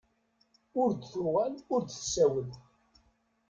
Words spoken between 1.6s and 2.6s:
ur d-tsawel.